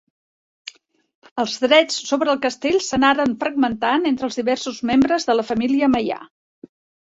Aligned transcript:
Els 1.43 1.53
drets 1.65 1.99
sobre 2.13 2.33
el 2.33 2.41
castell 2.47 2.79
s'anaren 2.87 3.37
fragmentant 3.45 4.11
entre 4.13 4.29
els 4.31 4.41
diversos 4.43 4.83
membres 4.95 5.31
de 5.33 5.41
la 5.41 5.49
família 5.55 5.95
Meià. 5.99 6.23